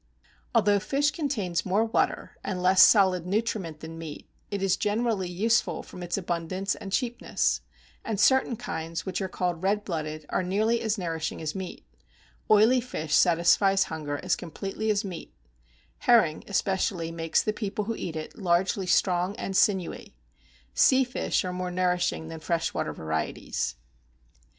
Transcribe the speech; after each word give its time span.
Although 0.55 0.79
fish 0.79 1.11
contains 1.11 1.63
more 1.63 1.85
water 1.85 2.35
and 2.43 2.59
less 2.63 2.81
solid 2.81 3.27
nutriment 3.27 3.81
than 3.81 3.99
meat, 3.99 4.27
it 4.49 4.63
is 4.63 4.75
generally 4.75 5.29
useful 5.29 5.83
from 5.83 6.01
its 6.01 6.17
abundance 6.17 6.73
and 6.73 6.91
cheapness; 6.91 7.61
and 8.03 8.19
certain 8.19 8.55
kinds 8.55 9.05
which 9.05 9.21
are 9.21 9.27
called 9.27 9.61
red 9.61 9.85
blooded, 9.85 10.25
are 10.29 10.41
nearly 10.41 10.81
as 10.81 10.97
nourishing 10.97 11.39
as 11.39 11.53
meat: 11.53 11.85
oily 12.49 12.81
fish 12.81 13.13
satisfies 13.13 13.83
hunger 13.93 14.19
as 14.23 14.35
completely 14.35 14.89
as 14.89 15.05
meat; 15.05 15.35
herring, 15.99 16.43
especially, 16.47 17.11
makes 17.11 17.43
the 17.43 17.53
people 17.53 17.85
who 17.85 17.93
eat 17.95 18.15
it 18.15 18.35
largely 18.35 18.87
strong 18.87 19.35
and 19.35 19.55
sinewy. 19.55 20.15
Sea 20.73 21.03
fish 21.03 21.45
are 21.45 21.53
more 21.53 21.69
nourishing 21.69 22.27
than 22.27 22.39
fresh 22.39 22.73
water 22.73 22.91
varieties. 22.91 23.75